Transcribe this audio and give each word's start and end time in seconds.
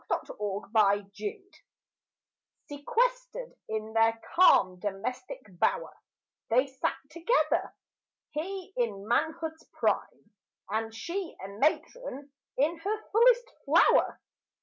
DOMESTIC 0.09 0.37
BLISS 0.39 1.21
IV 1.21 1.63
Sequestered 2.67 3.53
in 3.69 3.93
their 3.93 4.19
calm 4.33 4.79
domestic 4.79 5.41
bower, 5.59 5.95
They 6.49 6.65
sat 6.65 6.95
together. 7.11 7.71
He 8.31 8.73
in 8.77 9.07
manhood's 9.07 9.63
prime 9.73 10.31
And 10.69 10.91
she 10.91 11.37
a 11.39 11.49
matron 11.49 12.31
in 12.57 12.77
her 12.79 13.09
fullest 13.11 13.47
flower. 13.65 14.19